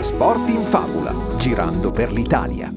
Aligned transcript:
Sport 0.00 0.48
in 0.48 0.62
favola, 0.62 1.14
girando 1.36 1.90
per 1.90 2.10
l'Italia. 2.10 2.72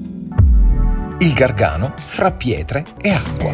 Il 1.18 1.32
Gargano 1.32 1.92
fra 1.96 2.30
pietre 2.30 2.84
e 3.00 3.10
acqua. 3.10 3.50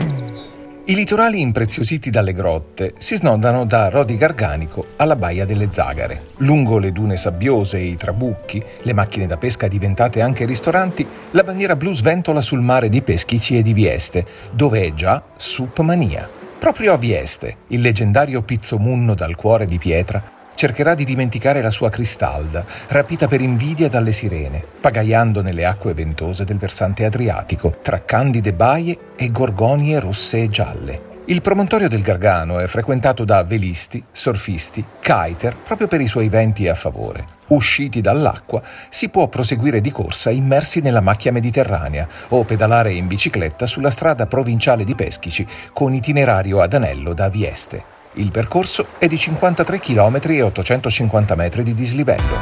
I 0.87 0.95
litorali 0.95 1.41
impreziositi 1.41 2.11
dalle 2.11 2.33
grotte 2.33 2.95
si 2.99 3.15
snodano 3.15 3.65
da 3.65 3.89
Rodi 3.89 4.17
Garganico 4.17 4.89
alla 4.97 5.15
Baia 5.15 5.45
delle 5.45 5.71
Zagare. 5.71 6.31
Lungo 6.39 6.79
le 6.79 6.91
dune 6.91 7.17
sabbiose 7.17 7.79
e 7.79 7.85
i 7.85 7.97
trabucchi, 7.97 8.63
le 8.83 8.93
macchine 8.93 9.27
da 9.27 9.37
pesca 9.37 9.69
diventate 9.69 10.21
anche 10.21 10.45
ristoranti, 10.45 11.07
la 11.31 11.45
bandiera 11.45 11.77
blu 11.77 11.93
sventola 11.93 12.41
sul 12.41 12.61
mare 12.61 12.89
di 12.89 13.03
Peschici 13.03 13.57
e 13.57 13.63
di 13.63 13.73
Vieste, 13.73 14.27
dove 14.51 14.85
è 14.85 14.93
già 14.95 15.23
Suppmania. 15.37 16.29
Proprio 16.59 16.93
a 16.93 16.97
Vieste, 16.97 17.59
il 17.69 17.81
leggendario 17.81 18.43
Pizzomunno 18.43 19.15
dal 19.15 19.37
cuore 19.37 19.67
di 19.67 19.79
pietra 19.79 20.41
cercherà 20.63 20.95
di 20.95 21.03
dimenticare 21.03 21.61
la 21.61 21.73
sua 21.73 21.91
Cristalda, 21.91 22.65
rapita 22.87 23.27
per 23.27 23.41
invidia 23.41 23.89
dalle 23.89 24.13
sirene, 24.13 24.63
pagaiando 24.81 25.43
nelle 25.43 25.65
acque 25.65 25.93
ventose 25.93 26.45
del 26.45 26.57
versante 26.57 27.05
adriatico, 27.05 27.79
tra 27.83 28.05
candide 28.05 28.53
baie 28.53 28.97
e 29.17 29.33
gorgonie 29.33 29.99
rosse 29.99 30.45
e 30.45 30.49
gialle. 30.49 31.11
Il 31.25 31.43
promontorio 31.43 31.89
del 31.89 32.03
Gargano 32.03 32.61
è 32.61 32.69
frequentato 32.69 33.25
da 33.25 33.43
velisti, 33.43 34.05
surfisti, 34.13 34.85
kiter 35.01 35.57
proprio 35.57 35.89
per 35.89 36.01
i 36.01 36.07
suoi 36.07 36.29
venti 36.29 36.69
a 36.69 36.77
favore. 36.77 37.25
Usciti 37.49 38.01
dall'acqua 38.01 38.63
si 38.89 39.09
può 39.09 39.27
proseguire 39.27 39.81
di 39.81 39.91
corsa 39.91 40.31
immersi 40.31 40.81
nella 40.81 41.01
macchia 41.01 41.33
mediterranea 41.33 42.07
o 42.29 42.45
pedalare 42.45 42.93
in 42.93 43.09
bicicletta 43.09 43.67
sulla 43.67 43.91
strada 43.91 44.27
provinciale 44.27 44.85
di 44.85 44.95
Peschici 44.95 45.45
con 45.73 45.93
itinerario 45.93 46.61
ad 46.61 46.73
anello 46.75 47.15
da 47.15 47.29
Vieste. 47.29 48.02
Il 48.15 48.31
percorso 48.31 48.89
è 48.99 49.09
di 49.09 49.17
53 49.17 49.81
km 49.81 50.21
e 50.25 50.43
850 50.43 51.35
metri 51.35 51.63
di 51.63 51.75
dislivello. 51.75 52.37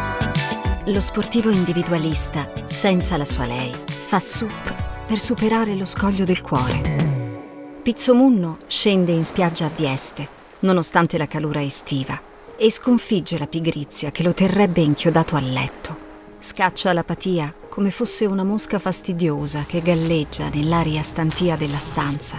Lo 0.87 1.01
sportivo 1.01 1.49
individualista, 1.49 2.49
senza 2.65 3.17
la 3.17 3.25
sua 3.25 3.47
lei, 3.47 3.73
fa 3.87 4.19
sup 4.19 4.75
per 5.07 5.19
superare 5.19 5.77
lo 5.77 5.85
scoglio 5.85 6.25
del 6.25 6.41
cuore. 6.41 7.79
Pizzomunno 7.83 8.59
scende 8.67 9.13
in 9.13 9.25
spiaggia 9.25 9.67
a 9.67 9.71
Vieste, 9.73 10.27
nonostante 10.61 11.17
la 11.17 11.29
calura 11.29 11.63
estiva, 11.63 12.21
e 12.57 12.69
sconfigge 12.69 13.39
la 13.39 13.47
pigrizia 13.47 14.11
che 14.11 14.25
lo 14.25 14.35
terrebbe 14.35 14.81
inchiodato 14.81 15.37
al 15.37 15.49
letto. 15.53 16.09
Scaccia 16.41 16.93
l'apatia 16.93 17.55
come 17.69 17.93
fosse 17.93 18.27
una 18.27 18.43
mosca 18.43 18.81
fastidiosa 18.81 19.63
che 19.69 19.81
galleggia 19.83 20.49
nell'aria 20.49 21.05
stantia 21.05 21.55
della 21.55 21.79
stanza. 21.79 22.39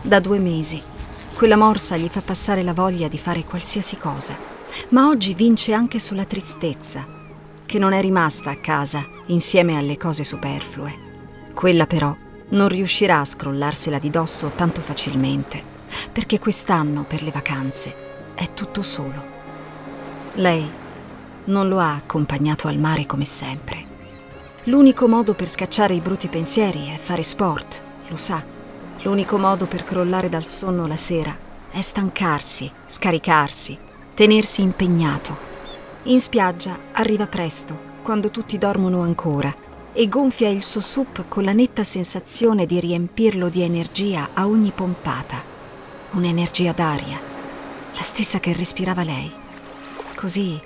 Da 0.00 0.20
due 0.20 0.38
mesi 0.38 0.94
quella 1.36 1.56
morsa 1.58 1.98
gli 1.98 2.08
fa 2.08 2.22
passare 2.22 2.62
la 2.62 2.72
voglia 2.72 3.08
di 3.08 3.18
fare 3.18 3.44
qualsiasi 3.44 3.98
cosa, 3.98 4.34
ma 4.88 5.06
oggi 5.06 5.34
vince 5.34 5.74
anche 5.74 5.98
sulla 5.98 6.24
tristezza, 6.24 7.06
che 7.66 7.78
non 7.78 7.92
è 7.92 8.00
rimasta 8.00 8.48
a 8.48 8.56
casa 8.56 9.06
insieme 9.26 9.76
alle 9.76 9.98
cose 9.98 10.24
superflue. 10.24 11.04
Quella 11.52 11.86
però 11.86 12.16
non 12.48 12.68
riuscirà 12.68 13.20
a 13.20 13.24
scrollarsela 13.26 13.98
di 13.98 14.08
dosso 14.08 14.52
tanto 14.56 14.80
facilmente, 14.80 15.62
perché 16.10 16.38
quest'anno 16.38 17.04
per 17.04 17.22
le 17.22 17.32
vacanze 17.32 17.94
è 18.34 18.54
tutto 18.54 18.80
solo. 18.80 19.22
Lei 20.36 20.66
non 21.44 21.68
lo 21.68 21.80
ha 21.80 21.92
accompagnato 21.92 22.66
al 22.66 22.78
mare 22.78 23.04
come 23.04 23.26
sempre. 23.26 23.84
L'unico 24.64 25.06
modo 25.06 25.34
per 25.34 25.50
scacciare 25.50 25.92
i 25.92 26.00
brutti 26.00 26.28
pensieri 26.28 26.88
è 26.88 26.96
fare 26.96 27.22
sport, 27.22 27.82
lo 28.08 28.16
sa 28.16 28.54
L'unico 29.06 29.38
modo 29.38 29.66
per 29.66 29.84
crollare 29.84 30.28
dal 30.28 30.46
sonno 30.46 30.88
la 30.88 30.96
sera 30.96 31.38
è 31.70 31.80
stancarsi, 31.80 32.68
scaricarsi, 32.86 33.78
tenersi 34.14 34.62
impegnato. 34.62 35.36
In 36.04 36.18
spiaggia 36.18 36.76
arriva 36.90 37.28
presto, 37.28 37.78
quando 38.02 38.32
tutti 38.32 38.58
dormono 38.58 39.02
ancora, 39.02 39.54
e 39.92 40.08
gonfia 40.08 40.48
il 40.48 40.60
suo 40.60 40.80
sup 40.80 41.26
con 41.28 41.44
la 41.44 41.52
netta 41.52 41.84
sensazione 41.84 42.66
di 42.66 42.80
riempirlo 42.80 43.48
di 43.48 43.62
energia 43.62 44.30
a 44.32 44.48
ogni 44.48 44.72
pompata. 44.72 45.40
Un'energia 46.10 46.72
d'aria, 46.72 47.20
la 47.94 48.02
stessa 48.02 48.40
che 48.40 48.52
respirava 48.54 49.04
lei. 49.04 49.32
Così 50.16 50.60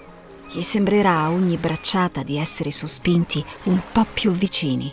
gli 0.50 0.62
sembrerà 0.62 1.24
a 1.24 1.30
ogni 1.30 1.58
bracciata 1.58 2.22
di 2.22 2.38
essere 2.38 2.70
sospinti 2.70 3.44
un 3.64 3.78
po' 3.92 4.06
più 4.10 4.30
vicini. 4.30 4.90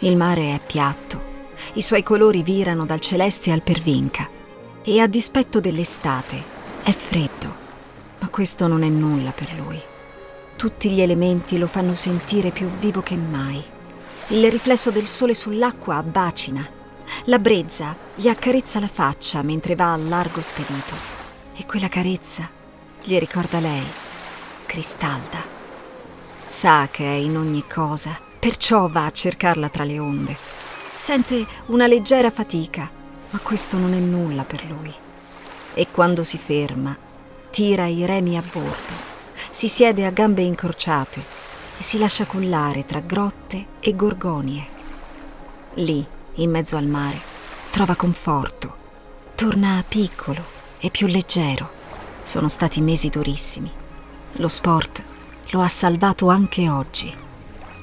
Il 0.00 0.16
mare 0.16 0.56
è 0.56 0.60
piatto, 0.60 1.33
i 1.74 1.82
suoi 1.82 2.02
colori 2.02 2.42
virano 2.42 2.84
dal 2.84 3.00
celeste 3.00 3.50
al 3.50 3.62
pervinca 3.62 4.28
e 4.82 5.00
a 5.00 5.06
dispetto 5.06 5.60
dell'estate 5.60 6.42
è 6.82 6.92
freddo, 6.92 7.54
ma 8.18 8.28
questo 8.28 8.66
non 8.66 8.82
è 8.82 8.88
nulla 8.88 9.32
per 9.32 9.52
lui. 9.54 9.80
Tutti 10.56 10.90
gli 10.90 11.00
elementi 11.00 11.58
lo 11.58 11.66
fanno 11.66 11.94
sentire 11.94 12.50
più 12.50 12.68
vivo 12.68 13.02
che 13.02 13.16
mai. 13.16 13.62
Il 14.28 14.50
riflesso 14.50 14.90
del 14.90 15.08
sole 15.08 15.34
sull'acqua 15.34 15.96
abbacina, 15.96 16.66
la 17.24 17.38
brezza 17.38 17.96
gli 18.14 18.28
accarezza 18.28 18.80
la 18.80 18.88
faccia 18.88 19.42
mentre 19.42 19.74
va 19.74 19.92
al 19.92 20.06
largo 20.08 20.42
spedito 20.42 20.94
e 21.54 21.64
quella 21.66 21.88
carezza 21.88 22.48
gli 23.02 23.18
ricorda 23.18 23.60
lei, 23.60 23.84
Cristalda. 24.66 25.42
Sa 26.44 26.88
che 26.90 27.04
è 27.04 27.16
in 27.16 27.36
ogni 27.36 27.64
cosa, 27.66 28.18
perciò 28.38 28.88
va 28.88 29.06
a 29.06 29.10
cercarla 29.10 29.68
tra 29.68 29.84
le 29.84 29.98
onde 29.98 30.36
Sente 30.96 31.44
una 31.66 31.88
leggera 31.88 32.30
fatica, 32.30 32.88
ma 33.30 33.40
questo 33.40 33.76
non 33.76 33.94
è 33.94 33.98
nulla 33.98 34.44
per 34.44 34.64
lui. 34.64 34.94
E 35.74 35.88
quando 35.90 36.22
si 36.22 36.38
ferma, 36.38 36.96
tira 37.50 37.86
i 37.86 38.06
remi 38.06 38.36
a 38.38 38.42
bordo, 38.42 38.92
si 39.50 39.68
siede 39.68 40.06
a 40.06 40.10
gambe 40.10 40.42
incrociate 40.42 41.20
e 41.76 41.82
si 41.82 41.98
lascia 41.98 42.26
cullare 42.26 42.86
tra 42.86 43.00
grotte 43.00 43.66
e 43.80 43.96
gorgonie. 43.96 44.66
Lì, 45.74 46.06
in 46.34 46.50
mezzo 46.50 46.76
al 46.76 46.86
mare, 46.86 47.20
trova 47.70 47.96
conforto, 47.96 48.74
torna 49.34 49.84
piccolo 49.86 50.44
e 50.78 50.90
più 50.90 51.08
leggero. 51.08 51.82
Sono 52.22 52.48
stati 52.48 52.80
mesi 52.80 53.08
durissimi. 53.08 53.70
Lo 54.34 54.48
sport 54.48 55.02
lo 55.50 55.60
ha 55.60 55.68
salvato 55.68 56.28
anche 56.28 56.68
oggi. 56.68 57.12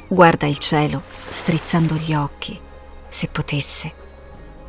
Guarda 0.08 0.48
il 0.48 0.58
cielo, 0.58 1.04
strizzando 1.28 1.96
gli 1.96 2.14
occhi 2.14 2.70
se 3.12 3.28
potesse, 3.28 3.92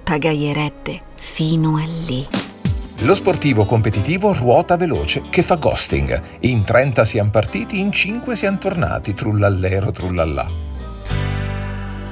pagaierebbe 0.03 1.01
fino 1.15 1.77
a 1.77 1.85
lì. 2.07 2.27
Lo 3.05 3.15
sportivo 3.15 3.65
competitivo 3.65 4.33
ruota 4.33 4.77
veloce 4.77 5.23
che 5.31 5.43
fa 5.43 5.55
ghosting. 5.55 6.41
In 6.41 6.65
30 6.65 7.05
siamo 7.05 7.31
partiti, 7.31 7.79
in 7.79 7.93
5 7.93 8.35
siamo 8.35 8.59
tornati, 8.59 9.15
trullallero 9.15 9.93
trullallà. 9.93 10.72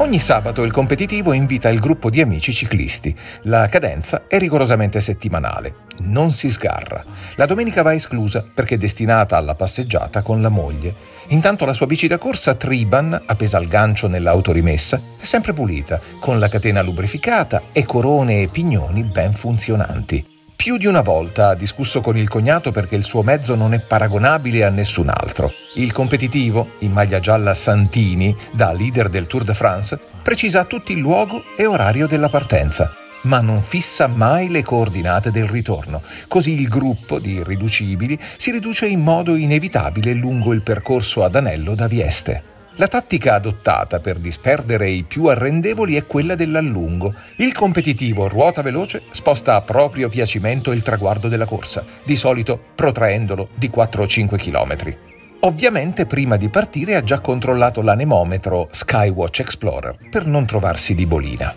Ogni 0.01 0.19
sabato 0.19 0.63
il 0.63 0.73
competitivo 0.73 1.35
invita 1.35 1.69
il 1.69 1.79
gruppo 1.79 2.09
di 2.09 2.23
amici 2.23 2.55
ciclisti. 2.55 3.15
La 3.43 3.69
cadenza 3.69 4.23
è 4.27 4.39
rigorosamente 4.39 5.01
settimanale. 5.03 5.75
Non 5.99 6.33
si 6.33 6.51
sgarra. 6.51 7.05
La 7.35 7.45
domenica 7.45 7.83
va 7.83 7.93
esclusa 7.93 8.43
perché 8.55 8.77
è 8.77 8.79
destinata 8.79 9.37
alla 9.37 9.55
passeggiata 9.55 10.23
con 10.23 10.41
la 10.41 10.49
moglie 10.49 11.19
Intanto 11.31 11.65
la 11.65 11.75
sua 11.75 11.87
bici 11.87 12.09
da 12.09 12.19
corsa 12.19 12.55
Triban, 12.55 13.23
appesa 13.27 13.57
al 13.57 13.67
gancio 13.67 14.09
nell'autorimessa, 14.09 15.01
è 15.17 15.25
sempre 15.25 15.53
pulita, 15.53 16.01
con 16.19 16.41
la 16.41 16.49
catena 16.49 16.83
lubrificata 16.83 17.63
e 17.73 17.85
corone 17.85 18.43
e 18.43 18.49
pignoni 18.49 19.05
ben 19.05 19.33
funzionanti. 19.33 20.30
Più 20.61 20.77
di 20.77 20.85
una 20.85 21.01
volta 21.01 21.49
ha 21.49 21.55
discusso 21.55 22.03
con 22.03 22.19
il 22.19 22.29
cognato 22.29 22.71
perché 22.71 22.95
il 22.95 23.03
suo 23.03 23.23
mezzo 23.23 23.55
non 23.55 23.73
è 23.73 23.81
paragonabile 23.81 24.63
a 24.63 24.69
nessun 24.69 25.09
altro. 25.09 25.51
Il 25.77 25.91
competitivo, 25.91 26.73
in 26.81 26.93
maglia 26.93 27.19
gialla 27.19 27.55
Santini, 27.55 28.37
da 28.51 28.71
leader 28.75 29.09
del 29.09 29.27
Tour 29.27 29.43
de 29.43 29.55
France, 29.55 29.99
precisa 30.23 30.61
a 30.61 30.65
tutti 30.67 30.93
il 30.93 30.99
luogo 30.99 31.45
e 31.57 31.65
orario 31.65 32.07
della 32.07 32.29
partenza 32.29 32.95
ma 33.23 33.41
non 33.41 33.63
fissa 33.63 34.07
mai 34.07 34.49
le 34.49 34.63
coordinate 34.63 35.31
del 35.31 35.47
ritorno. 35.47 36.03
Così 36.27 36.59
il 36.59 36.69
gruppo 36.69 37.19
di 37.19 37.33
irriducibili 37.33 38.19
si 38.39 38.51
riduce 38.51 38.87
in 38.87 39.01
modo 39.01 39.37
inevitabile 39.37 40.13
lungo 40.13 40.55
il 40.55 40.63
percorso 40.63 41.23
ad 41.23 41.37
anello 41.37 41.75
da 41.75 41.87
Vieste. 41.87 42.43
La 42.77 42.87
tattica 42.87 43.35
adottata 43.35 43.99
per 43.99 44.19
disperdere 44.19 44.89
i 44.89 45.03
più 45.03 45.27
arrendevoli 45.27 45.97
è 45.97 46.07
quella 46.07 46.35
dell'allungo. 46.35 47.13
Il 47.37 47.53
competitivo 47.53 48.29
ruota 48.29 48.63
veloce 48.63 49.03
sposta 49.11 49.57
a 49.57 49.61
proprio 49.61 50.09
piacimento 50.09 50.71
il 50.73 50.83
traguardo 50.83 51.29
della 51.29 51.45
corsa, 51.45 51.85
di 52.05 52.17
solito 52.17 52.59
protraendolo 52.75 53.49
di 53.55 53.69
4 53.69 54.03
o 54.03 54.07
5 54.07 54.39
km. 54.39 54.97
Ovviamente 55.41 56.07
prima 56.07 56.37
di 56.37 56.49
partire 56.49 56.95
ha 56.95 57.03
già 57.03 57.19
controllato 57.21 57.83
l'anemometro 57.83 58.69
Skywatch 58.71 59.41
Explorer 59.41 59.97
per 60.09 60.27
non 60.27 60.47
trovarsi 60.47 60.95
di 60.95 61.07
bolina. 61.07 61.55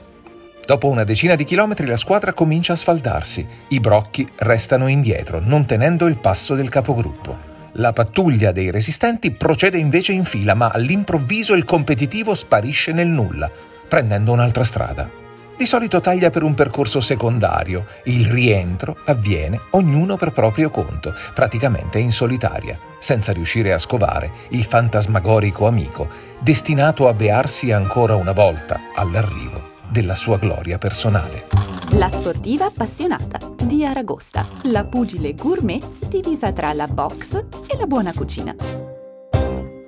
Dopo 0.65 0.88
una 0.88 1.04
decina 1.04 1.36
di 1.36 1.44
chilometri 1.44 1.86
la 1.86 1.98
squadra 1.98 2.33
comincia 2.33 2.74
a 2.74 2.77
sfaldarsi. 2.77 3.45
I 3.69 3.80
brocchi 3.80 4.27
restano 4.38 4.88
indietro, 4.88 5.39
non 5.44 5.65
tenendo 5.65 6.07
il 6.07 6.18
passo 6.18 6.56
del 6.56 6.69
capogruppo. 6.69 7.51
La 7.78 7.92
pattuglia 7.92 8.52
dei 8.52 8.70
resistenti 8.70 9.31
procede 9.31 9.78
invece 9.78 10.12
in 10.12 10.25
fila, 10.25 10.54
ma 10.54 10.70
all'improvviso 10.70 11.54
il 11.56 11.66
competitivo 11.66 12.36
sparisce 12.36 12.92
nel 12.92 13.08
nulla, 13.08 13.50
prendendo 13.88 14.31
un'altra 14.31 14.64
strada. 14.64 15.10
Di 15.58 15.66
solito 15.66 16.00
taglia 16.00 16.30
per 16.30 16.44
un 16.44 16.54
percorso 16.54 17.00
secondario, 17.00 17.88
il 18.06 18.28
rientro 18.28 18.98
avviene 19.06 19.60
ognuno 19.72 20.18
per 20.18 20.31
proprio 20.31 20.70
conto, 20.70 21.16
praticamente 21.34 21.98
in 21.98 22.12
solitaria, 22.12 22.78
senza 23.00 23.31
riuscire 23.31 23.74
a 23.74 23.80
scovare 23.80 24.31
il 24.50 24.64
fantasmagorico 24.64 25.66
amico, 25.66 26.10
destinato 26.40 27.08
a 27.08 27.14
bearsi 27.14 27.72
ancora 27.72 28.16
una 28.16 28.34
volta 28.34 28.80
all'arrivo 28.96 29.73
della 29.89 30.15
sua 30.15 30.38
gloria 30.38 30.77
personale. 30.77 31.47
La 31.91 32.09
sportiva 32.09 32.65
appassionata 32.65 33.38
di 33.62 33.85
Aragosta, 33.85 34.45
la 34.63 34.83
pugile 34.83 35.35
gourmet 35.35 35.83
divisa 36.07 36.51
tra 36.51 36.74
la 36.74 36.88
box 36.88 37.35
e 37.68 37.77
la 37.77 37.85
buona 37.85 38.13
cucina. 38.13 38.56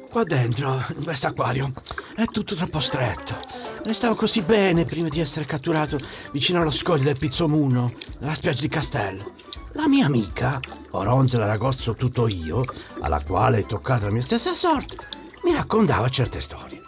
Qua 0.09 0.23
dentro, 0.23 0.81
in 0.95 1.03
quest'acquario, 1.03 1.73
è 2.15 2.23
tutto 2.25 2.55
troppo 2.55 2.79
stretto. 2.79 3.35
Ne 3.83 3.91
stavo 3.91 4.15
così 4.15 4.41
bene 4.41 4.85
prima 4.85 5.09
di 5.09 5.19
essere 5.19 5.45
catturato 5.45 5.99
vicino 6.31 6.61
allo 6.61 6.71
scoglio 6.71 7.03
del 7.03 7.17
Pizzomuno, 7.17 7.91
nella 8.19 8.33
spiaggia 8.33 8.61
di 8.61 8.69
Castello. 8.69 9.33
La 9.73 9.89
mia 9.89 10.05
amica, 10.05 10.59
Oronza 10.91 11.37
Laragozzo 11.37 11.95
tutto 11.95 12.29
io, 12.29 12.63
alla 13.01 13.21
quale 13.21 13.59
è 13.59 13.65
toccata 13.65 14.05
la 14.05 14.13
mia 14.13 14.21
stessa 14.21 14.55
sorte, 14.55 14.95
mi 15.43 15.53
raccontava 15.53 16.07
certe 16.07 16.39
storie. 16.39 16.81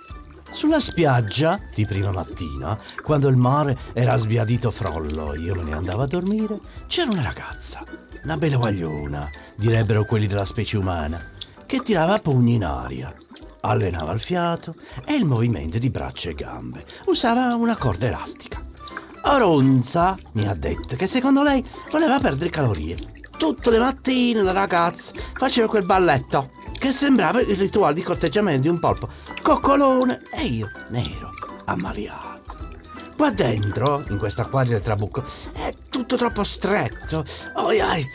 Sulla 0.57 0.79
spiaggia, 0.79 1.59
di 1.71 1.85
prima 1.85 2.09
mattina, 2.09 2.75
quando 3.03 3.27
il 3.27 3.35
mare 3.35 3.77
era 3.93 4.15
sbiadito 4.15 4.71
frollo 4.71 5.33
e 5.33 5.39
io 5.41 5.53
me 5.53 5.61
ne 5.61 5.75
andavo 5.75 6.01
a 6.01 6.07
dormire, 6.07 6.59
c'era 6.87 7.11
una 7.11 7.21
ragazza, 7.21 7.83
una 8.23 8.37
bella 8.37 8.57
guagliona, 8.57 9.29
direbbero 9.55 10.03
quelli 10.03 10.25
della 10.25 10.45
specie 10.45 10.77
umana, 10.77 11.21
che 11.67 11.83
tirava 11.83 12.17
pugni 12.17 12.55
in 12.55 12.63
aria. 12.63 13.13
Allenava 13.61 14.13
il 14.13 14.19
fiato 14.19 14.73
e 15.05 15.13
il 15.13 15.25
movimento 15.25 15.77
di 15.77 15.91
braccia 15.91 16.31
e 16.31 16.33
gambe. 16.33 16.85
Usava 17.05 17.53
una 17.53 17.77
corda 17.77 18.07
elastica. 18.07 18.59
Aronza 19.21 20.17
mi 20.31 20.47
ha 20.47 20.55
detto 20.55 20.95
che 20.95 21.05
secondo 21.05 21.43
lei 21.43 21.63
voleva 21.91 22.17
perdere 22.17 22.49
calorie. 22.49 22.97
Tutte 23.37 23.69
le 23.69 23.77
mattine 23.77 24.41
la 24.41 24.53
ragazza 24.53 25.13
faceva 25.35 25.67
quel 25.67 25.85
balletto 25.85 26.49
che 26.77 26.91
sembrava 26.91 27.41
il 27.41 27.55
rituale 27.55 27.93
di 27.93 28.03
corteggiamento 28.03 28.61
di 28.61 28.67
un 28.69 28.79
polpo 28.79 29.09
coccolone 29.41 30.21
e 30.31 30.43
io 30.43 30.69
nero, 30.89 31.31
ammaliato. 31.65 32.35
Qua 33.17 33.31
dentro, 33.31 34.03
in 34.09 34.19
questo 34.19 34.41
acquario 34.41 34.73
del 34.73 34.81
trabucco, 34.81 35.23
è 35.53 35.73
tutto 35.89 36.15
troppo 36.17 36.43
stretto. 36.43 37.23
Oi, 37.55 37.79
ai, 37.79 38.07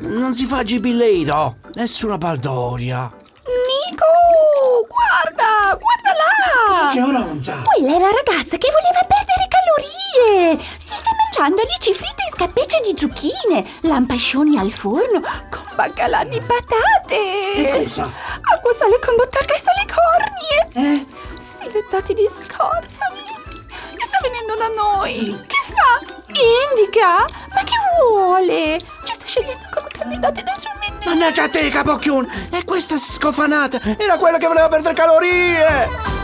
non 0.00 0.34
si 0.34 0.44
fa 0.44 0.62
gibilero, 0.62 1.56
nessuna 1.74 2.18
baldoria. 2.18 3.10
Nico, 3.44 4.86
guarda, 4.86 5.78
guarda 5.78 6.12
là! 6.12 6.88
C'è 6.88 7.02
Oronza! 7.02 7.62
Quella 7.62 7.96
è 7.96 7.98
la 7.98 8.10
ragazza 8.10 8.58
che 8.58 8.68
voleva 8.70 9.06
perdere 9.08 9.48
calorie! 9.48 10.62
Si 10.78 10.94
sta 10.94 11.10
mangiando 11.16 11.62
alici 11.62 11.94
fritte 11.94 12.24
in 12.28 12.34
scappici 12.34 12.80
di 12.84 12.94
zucchine, 12.98 13.64
lampascioni 13.80 14.58
al 14.58 14.70
forno, 14.70 15.20
con 15.48 15.63
baccalà 15.74 16.24
di 16.24 16.40
patate! 16.40 17.52
Che 17.54 17.84
cosa? 17.84 18.10
Acqua 18.40 18.72
sale 18.74 18.98
con 19.04 19.16
bottarga 19.16 19.54
e 19.54 19.58
sale 19.58 19.86
cornie! 19.86 20.68
Eh? 20.74 21.06
Sfilettati 21.38 22.14
di 22.14 22.28
scorfami! 22.28 23.22
Sta 24.04 24.18
venendo 24.22 24.54
da 24.56 24.68
noi! 24.68 25.44
Che 25.46 25.56
fa? 25.72 26.00
Indica? 26.70 27.26
Ma 27.52 27.62
che 27.64 27.74
vuole? 27.98 28.78
Ci 29.04 29.14
sta 29.14 29.26
scegliendo 29.26 29.66
come 29.74 29.88
candidati 29.90 30.42
del 30.42 30.54
suo 30.56 30.70
menù! 30.80 31.04
Mannaggia 31.04 31.44
a 31.44 31.48
te, 31.48 31.68
capocchione! 31.70 32.48
E 32.50 32.64
questa 32.64 32.96
scofanata 32.96 33.80
era 33.98 34.16
quella 34.16 34.38
che 34.38 34.46
voleva 34.46 34.68
perdere 34.68 34.94
calorie! 34.94 36.23